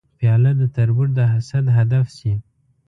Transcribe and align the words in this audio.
پیاله 0.19 0.51
د 0.61 0.63
تربور 0.75 1.07
د 1.17 1.19
حسد 1.33 1.65
هدف 1.77 2.05
شي. 2.17 2.33